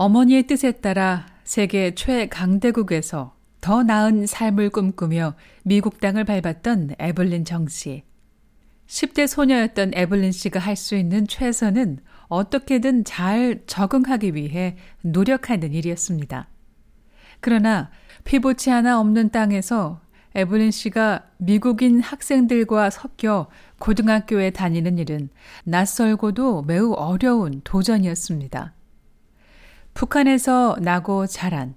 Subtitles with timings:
[0.00, 8.02] 어머니의 뜻에 따라 세계 최강대국에서 더 나은 삶을 꿈꾸며 미국 땅을 밟았던 에블린 정 씨.
[8.86, 16.48] 10대 소녀였던 에블린 씨가 할 수 있는 최선은 어떻게든 잘 적응하기 위해 노력하는 일이었습니다.
[17.40, 17.90] 그러나
[18.24, 20.00] 피부치 하나 없는 땅에서
[20.34, 25.28] 에블린 씨가 미국인 학생들과 섞여 고등학교에 다니는 일은
[25.64, 28.79] 낯설고도 매우 어려운 도전이었습니다.
[30.00, 31.74] 북한에서 나고 자란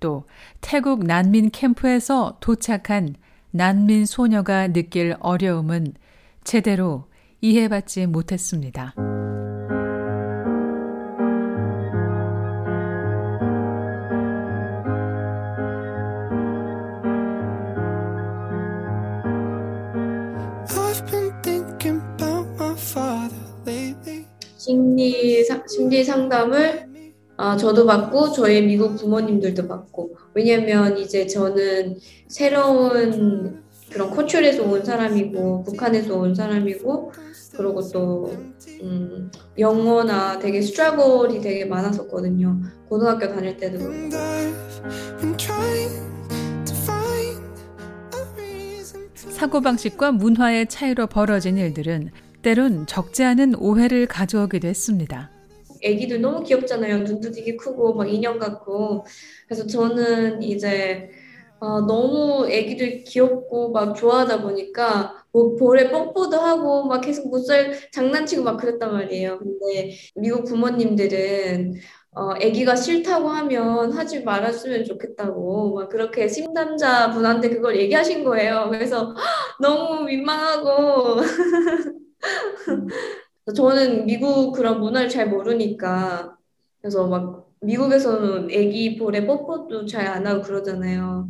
[0.00, 0.24] 또
[0.60, 3.14] 태국 난민 캠프에서 도착한
[3.52, 5.94] 난민 소녀가 느낄 어려움은
[6.42, 7.04] 제대로
[7.40, 8.96] 이해받지 못했습니다.
[24.58, 26.91] 심리 심리 상담을
[27.36, 30.16] 아, 저도 받고 저희 미국 부모님들도 받고.
[30.34, 37.12] 왜냐면 이제 저는 새로운 그런 코출에서 온 사람이고 북한에서 온 사람이고
[37.56, 38.34] 그리고 또
[38.82, 42.60] 음, 영어나 되게 스트러글이 되게 많았었거든요.
[42.88, 43.78] 고등학교 다닐 때도
[49.14, 52.10] 사고방식과 문화의 차이로 벌어진 일들은
[52.42, 55.30] 때론 적지 않은 오해를 가져오기도 했습니다.
[55.82, 56.98] 애기들 너무 귀엽잖아요.
[57.00, 59.04] 눈도 되게 크고 막 인형 같고.
[59.46, 61.08] 그래서 저는 이제
[61.60, 68.42] 어, 너무 애기들 귀엽고 막 좋아하다 보니까 뭐 볼에 뽀뽀도 하고 막 계속 못살 장난치고
[68.42, 69.38] 막 그랬단 말이에요.
[69.38, 71.74] 근데 미국 부모님들은
[72.14, 78.68] 어, 아기가 싫다고 하면 하지 말았으면 좋겠다고 막 그렇게 심담자 분한테 그걸 얘기하신 거예요.
[78.70, 79.14] 그래서
[79.60, 81.22] 너무 민망하고
[83.56, 86.36] 저는 미국 그런 문화를 잘 모르니까
[86.80, 91.28] 그래서 막 미국에서는 아기 볼에 뽀뽀도 잘 안 하고 그러잖아요.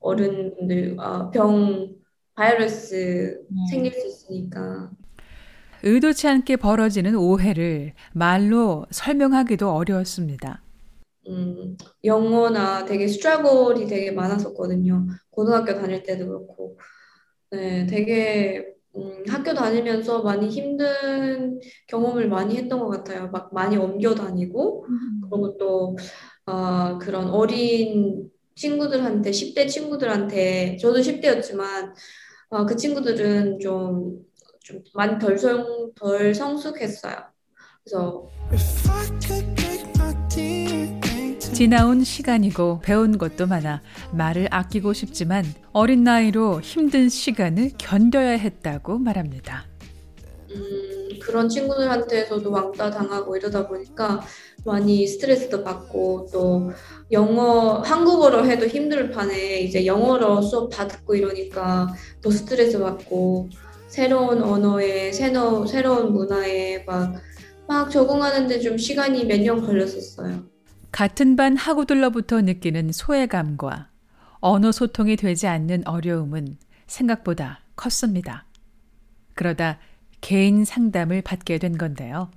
[0.00, 1.94] 어른들 아, 병
[2.34, 3.66] 바이러스 음.
[3.70, 4.90] 생길 수 있으니까.
[5.82, 10.62] 의도치 않게 벌어지는 오해를 말로 설명하기도 어려웠습니다.
[11.28, 15.06] 음, 영어나 되게 스트러글이 되게 많았었거든요.
[15.30, 16.78] 고등학교 다닐 때도 그렇고.
[17.50, 21.58] 네, 되게 음, 학교 다니면서 많이 힘든
[21.88, 23.30] 경험을 많이 했던 것 같아요.
[23.30, 25.20] 막 많이 옮겨 다니고, 음.
[25.30, 25.96] 그리고 또,
[26.46, 31.94] 어, 그런 어린 친구들한테, 10대 친구들한테, 저도 10대였지만,
[32.50, 34.18] 어, 그 친구들은 좀,
[34.60, 37.14] 좀 많이 덜, 성, 덜 성숙했어요.
[37.84, 38.28] 그래서,
[41.62, 49.68] 지나온 시간이고 배운 것도 많아 말을 아끼고 싶지만 어린 나이로 힘든 시간을 견뎌야 했다고 말합니다.
[50.50, 54.22] 음, 그런 친구들한테서도 왕따 당하고 이러다 보니까
[54.64, 56.72] 많이 스트레스도 받고 또
[57.12, 63.50] 영어 한국어로 해도 힘들 판에 이제 영어로 수업 다 듣고 이러니까 더 스트레스 받고
[63.86, 67.14] 새로운 언어에 새로, 새로운 문화에 막,
[67.68, 70.51] 막 적응하는데 좀 시간이 몇 년 걸렸었어요.
[70.92, 73.88] 같은 반 학우들로부터 느끼는 소외감과
[74.40, 78.44] 언어 소통이 되지 않는 어려움은 생각보다 컸습니다.
[79.34, 79.78] 그러다
[80.20, 82.30] 개인 상담을 받게 된 건데요.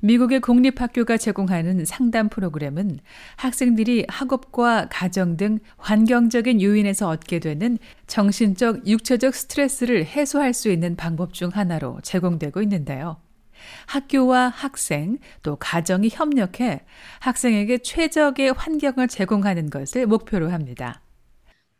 [0.00, 2.98] 미국의 공립학교가 제공하는 상담 프로그램은
[3.36, 7.78] 학생들이 학업과 가정 등 환경적인 요인에서 얻게 되는
[8.08, 13.16] 정신적, 육체적 스트레스를 해소할 수 있는 방법 중 하나로 제공되고 있는데요.
[13.86, 16.80] 학교와 학생 또 가정이 협력해
[17.20, 21.00] 학생에게 최적의 환경을 제공하는 것을 목표로 합니다.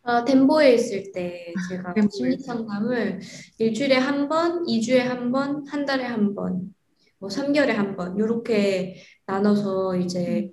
[0.02, 3.20] 어, 덴버에 있을 때 제가 아, 심리 상담을
[3.58, 6.74] 일주일에 한 번, 이주에 한 번, 한 달에 한 번,
[7.18, 8.96] 뭐 3개월에 한 번, 이렇게
[9.26, 10.50] 나눠서 이제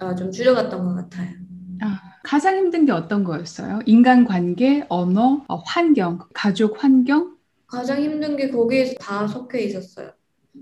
[0.00, 1.32] 어, 좀 줄여갔던 것 같아요.
[1.80, 3.80] 아, 가장 힘든 게 어떤 거였어요?
[3.86, 7.36] 인간관계, 언어, 어, 환경, 가족 환경?
[7.66, 10.12] 가장 힘든 게 거기에서 다 섞여 있었어요.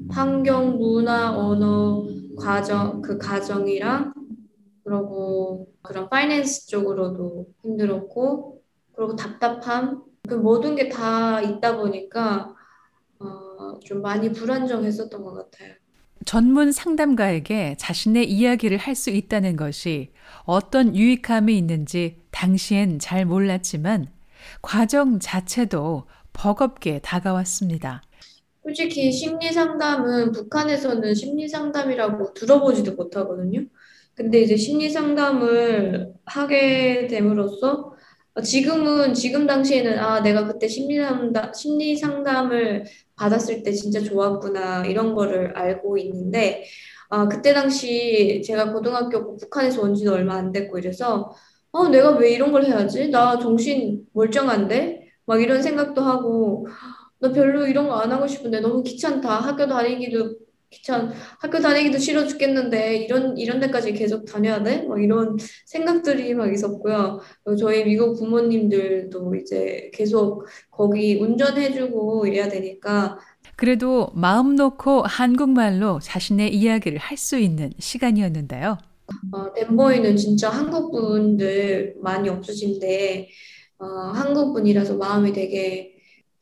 [0.08, 2.04] 환경, 문화, 언어,
[2.36, 4.12] 과정, 그 가정이랑
[4.84, 8.62] 그리고 그런 파이낸스 쪽으로도 힘들었고
[8.94, 12.54] 그리고 답답함 그 모든 게 다 있다 보니까
[13.20, 15.74] 어, 좀 많이 불안정했었던 것 같아요.
[16.24, 20.12] 전문 상담가에게 자신의 이야기를 할 수 있다는 것이
[20.44, 24.08] 어떤 유익함이 있는지 당시엔 잘 몰랐지만
[24.62, 28.02] 과정 자체도 버겁게 다가왔습니다.
[28.66, 33.64] 솔직히 심리 상담은 북한에서는 심리 상담이라고 들어보지도 못하거든요.
[34.16, 37.94] 근데 이제 심리 상담을 하게 됨으로써
[38.42, 42.84] 지금은 지금 당시에는 아 내가 그때 심리 상담 심리 상담을
[43.14, 46.64] 받았을 때 진짜 좋았구나 이런 거를 알고 있는데
[47.08, 51.32] 아, 그때 당시 제가 고등학교 북한에서 온 지도 얼마 안 됐고 이래서
[51.70, 53.10] 어, 내가 왜 이런 걸 해야지?
[53.10, 55.06] 나 정신 멀쩡한데?
[55.26, 56.66] 막 이런 생각도 하고
[57.20, 59.40] 나 별로 이런 거 안 하고 싶은데 너무 귀찮다.
[59.40, 60.36] 학교 다니기도
[60.70, 64.82] 귀찮, 학교 다니기도 싫어 죽겠는데 이런 이런 데까지 계속 다녀야 돼?
[64.82, 65.36] 막 이런
[65.66, 67.20] 생각들이 막 있었고요.
[67.58, 73.18] 저희 미국 부모님들도 이제 계속 거기 운전해주고 이래야 되니까
[73.56, 78.78] 그래도 마음 놓고 한국말로 자신의 이야기를 할 수 있는 시간이었는데요.
[79.32, 83.28] 어, 덴버에는 진짜 한국 분들 많이 없으신데
[83.78, 85.95] 어, 한국 분이라서 마음이 되게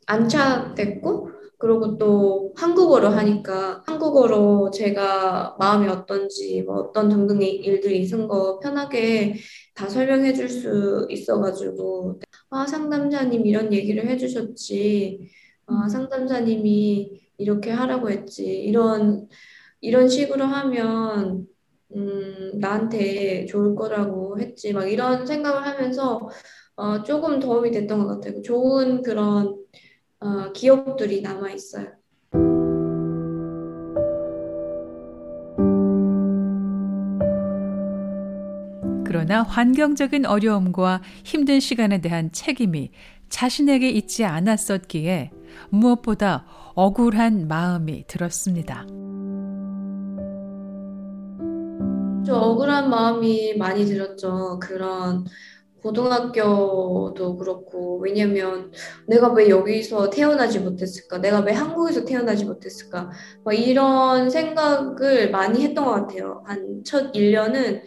[0.06, 8.58] 안착됐고 그리고 또 한국어로 하니까 한국어로 제가 마음이 어떤지 뭐 어떤 등등의 일들이 있은 거
[8.60, 9.34] 편하게
[9.74, 12.20] 다 설명해 줄 수 있어가지고
[12.50, 15.30] 아 상담자님 이런 얘기를 해주셨지.
[15.66, 18.44] 아 상담자님이 이렇게 하라고 했지.
[18.44, 19.28] 이런
[19.80, 21.46] 이런 식으로 하면
[21.96, 24.72] 음, 나한테 좋을 거라고 했지.
[24.72, 26.28] 막 이런 생각을 하면서
[26.76, 28.42] 어, 조금 도움이 됐던 것 같아요.
[28.42, 29.56] 좋은 그런
[30.24, 31.86] 어, 기억들이 남아 있어요.
[39.04, 42.90] 그러나 환경적인 어려움과 힘든 시간에 대한 책임이
[43.28, 45.30] 자신에게 있지 않았었기에
[45.68, 48.86] 무엇보다 억울한 마음이 들었습니다.
[52.24, 54.58] 좀 억울한 마음이 많이 들었죠.
[54.60, 55.26] 그런
[55.84, 58.72] 고등학교도 그렇고, 왜냐면
[59.06, 61.18] 내가 왜 여기서 태어나지 못했을까?
[61.18, 63.10] 내가 왜 한국에서 태어나지 못했을까?
[63.44, 66.42] 막 이런 생각을 많이 했던 것 같아요.
[66.46, 67.82] 한 첫 1년은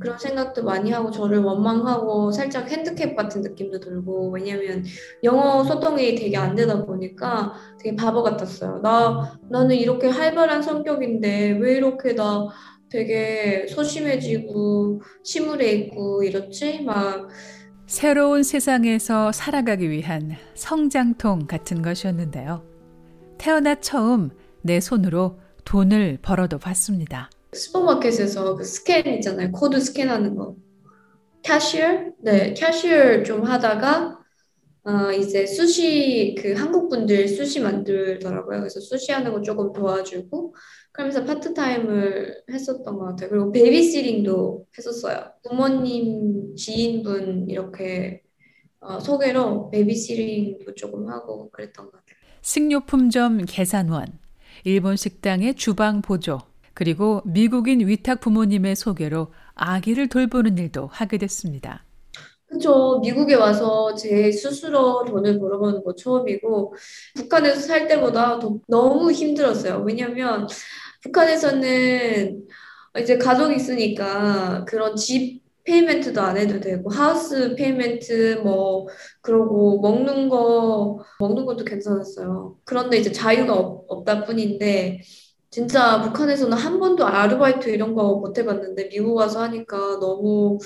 [0.00, 4.84] 그런 생각도 많이 하고, 저를 원망하고, 살짝 핸드캡 같은 느낌도 들고, 왜냐면
[5.22, 8.80] 영어 소통이 되게 안 되다 보니까 되게 바보 같았어요.
[8.82, 12.48] 나, 나는 이렇게 활발한 성격인데, 왜 이렇게 나
[12.92, 16.82] 되게 소심해지고 침울해 있고 이렇지?
[16.82, 17.28] 막
[17.86, 22.62] 새로운 세상에서 살아가기 위한 성장통 같은 것이었는데요.
[23.38, 24.30] 태어나 처음
[24.60, 27.30] 내 손으로 돈을 벌어도 봤습니다.
[27.54, 29.50] 슈퍼마켓에서 그 스캔 있잖아요.
[29.52, 30.54] 코드 스캔하는 거.
[31.42, 32.12] Cashier?
[32.18, 34.18] 네, cashier 좀 하다가
[34.84, 38.60] 어, 이제 스시 그 한국 분들 스시 만들더라고요.
[38.60, 40.54] 그래서 스시 하는 거 조금 도와주고
[40.90, 43.30] 그러면서 파트타임을 했었던 것 같아요.
[43.30, 45.32] 그리고 babysitting도 했었어요.
[45.48, 48.22] 부모님, 지인분 이렇게
[48.80, 52.16] 어, 소개로 babysitting도 조금 하고 그랬던 것 같아요.
[52.42, 54.06] 식료품점 계산원,
[54.64, 56.40] 일본 식당의 주방 보조,
[56.74, 61.84] 그리고 미국인 위탁 부모님의 소개로 아기를 돌보는 일도 하게 됐습니다.
[62.52, 63.00] 그렇죠.
[63.00, 66.74] 미국에 와서 제 스스로 돈을 벌어보는 거 처음이고
[67.16, 69.82] 북한에서 살 때보다 더, 너무 힘들었어요.
[69.86, 70.46] 왜냐면
[71.02, 72.46] 북한에서는
[73.00, 78.86] 이제 가족이 있으니까 그런 집 payment도 안 해도 되고 house payment 뭐
[79.22, 82.58] 그러고 먹는 거 먹는 것도 괜찮았어요.
[82.64, 85.00] 그런데 이제 자유가 없, 없다 뿐인데
[85.50, 90.58] 진짜 북한에서는 한 번도 아르바이트 이런 거 못 해봤는데 미국 와서 하니까 너무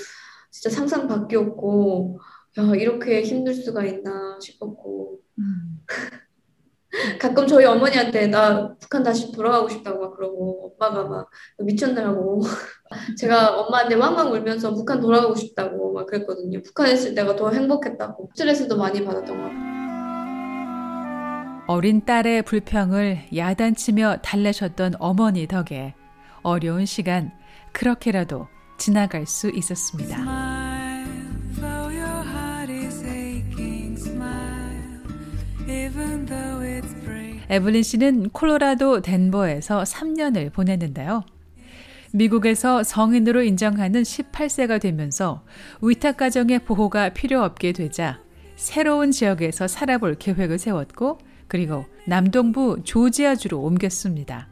[0.59, 2.19] 진짜 상상 밖이었고
[2.57, 5.79] 야 이렇게 힘들 수가 있나 싶었고 음.
[7.19, 12.41] 가끔 저희 어머니한테 나 북한 다시 돌아가고 싶다고 막 그러고 엄마가 막 미쳤나고
[13.19, 16.63] 제가 엄마한테 왕왕 울면서 북한 돌아가고 싶다고 막 그랬거든요.
[16.63, 19.77] 북한에 있을 때가 더 행복했다고 스트레스도 많이 받았던 것 같아요.
[21.67, 25.93] 어린 딸의 불평을 야단치며 달래셨던 어머니 덕에
[26.41, 27.31] 어려운 시간
[27.73, 30.46] 그렇게라도 지나갈 수 있었습니다.
[37.49, 41.23] 에블린 씨는 콜로라도 덴버에서 3년을 보냈는데요.
[42.11, 45.43] 미국에서 성인으로 인정하는 18세가 되면서
[45.81, 48.19] 위탁가정의 보호가 필요 없게 되자
[48.55, 54.47] 새로운 지역에서 살아볼 계획을 세웠고 그리고 남동부 조지아주로 옮겼습니다.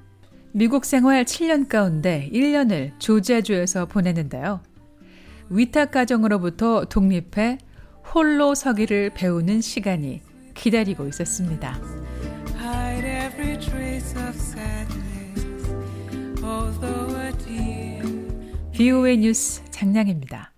[0.51, 4.61] 미국 생활 7년 가운데 1년을 조지아주에서 보냈는데요.
[5.49, 7.57] 위탁가정으로부터 독립해
[8.13, 10.21] 홀로 서기를 배우는 시간이
[10.53, 11.79] 기다리고 있었습니다.
[18.77, 20.54] BOA 뉴스 장량입니다.